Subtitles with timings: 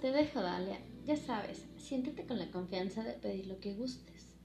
[0.00, 0.78] Te dejo, Dalia.
[1.06, 4.36] Ya sabes, siéntete con la confianza de pedir lo que gustes.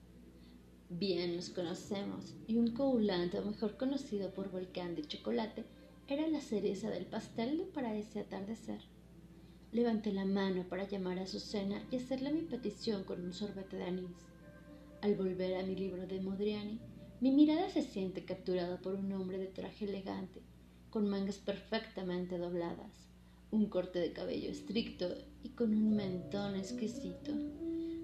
[0.90, 5.66] Bien, nos conocemos, y un coulante, mejor conocido por volcán de chocolate,
[6.08, 8.80] era la cereza del pastel para ese atardecer.
[9.74, 13.84] Levanté la mano para llamar a Susana y hacerle mi petición con un sorbete de
[13.84, 14.28] anís.
[15.02, 16.80] Al volver a mi libro de Modriani,
[17.20, 20.42] mi mirada se siente capturada por un hombre de traje elegante,
[20.90, 23.11] con mangas perfectamente dobladas,
[23.52, 25.08] un corte de cabello estricto
[25.44, 27.34] y con un mentón exquisito,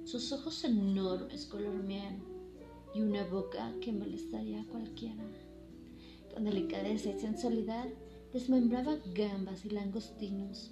[0.04, 2.16] sus ojos enormes color miel
[2.94, 5.24] y una boca que molestaría a cualquiera.
[6.34, 7.88] Con delicadeza y sensualidad
[8.34, 10.72] desmembraba gambas y langostinos.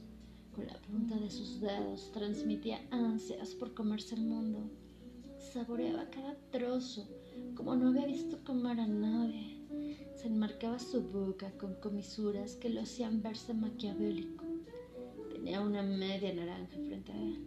[0.53, 4.59] Con la punta de sus dedos transmitía ansias por comerse el mundo.
[5.53, 7.07] Saboreaba cada trozo
[7.55, 9.57] como no había visto comer a nadie.
[10.15, 14.44] Se enmarcaba su boca con comisuras que lo hacían verse maquiavélico
[15.75, 17.45] una media naranja frente a él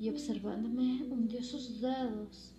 [0.00, 2.54] y observándome hundió sus dedos.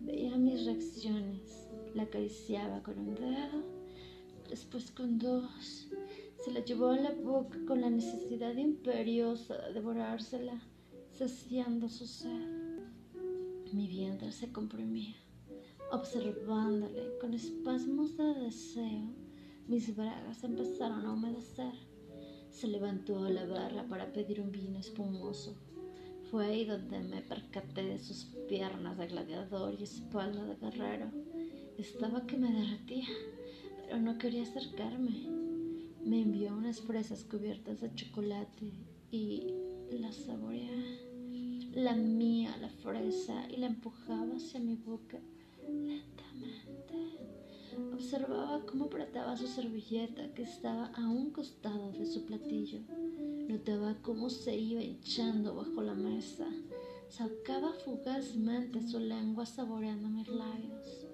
[0.00, 1.68] Veía mis reacciones.
[1.94, 3.62] La acariciaba con un dedo,
[4.48, 5.88] después con dos.
[6.44, 10.60] Se la llevó a la boca con la necesidad imperiosa de devorársela,
[11.12, 12.80] saciando su sed.
[13.72, 15.14] Mi vientre se comprimía.
[15.92, 19.14] Observándole con espasmos de deseo,
[19.68, 21.91] mis bragas empezaron a humedecer.
[22.52, 25.56] Se levantó a la barra para pedir un vino espumoso.
[26.30, 31.10] Fue ahí donde me percaté de sus piernas de gladiador y espalda de guerrero.
[31.78, 33.08] Estaba que me derretía,
[33.82, 35.26] pero no quería acercarme.
[36.04, 38.72] Me envió unas fresas cubiertas de chocolate
[39.10, 39.46] y
[39.98, 41.10] las saboreé.
[41.74, 45.18] La mía la fresa y la empujaba hacia mi boca
[45.66, 47.41] lentamente.
[47.92, 52.80] Observaba cómo apretaba su servilleta que estaba a un costado de su platillo.
[53.48, 56.46] Notaba cómo se iba hinchando bajo la mesa.
[57.08, 61.06] Sacaba fugazmente su lengua saboreando mis labios.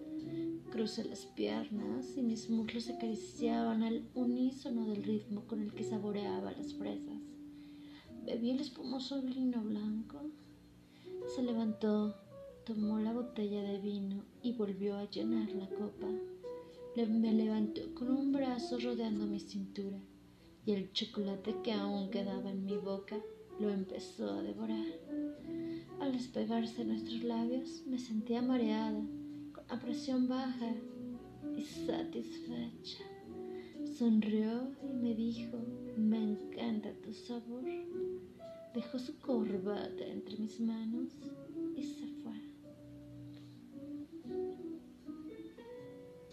[0.71, 5.85] Crucé las piernas y mis muslos se acariciaban al unísono del ritmo con el que
[5.85, 7.23] saboreaba las fresas.
[8.25, 10.23] Bebí el espumoso vino blanco.
[11.35, 12.17] Se levantó,
[12.65, 16.09] tomó la botella de vino y volvió a llenar la copa
[17.07, 19.99] me levantó con un brazo rodeando mi cintura
[20.67, 23.17] y el chocolate que aún quedaba en mi boca
[23.61, 24.85] lo empezó a devorar.
[26.01, 29.01] Al despegarse nuestros labios me sentía mareada,
[29.53, 30.75] con la presión baja
[31.57, 33.05] y satisfecha.
[33.97, 35.57] Sonrió y me dijo,
[35.97, 37.63] me encanta tu sabor.
[38.75, 41.13] Dejó su corbata entre mis manos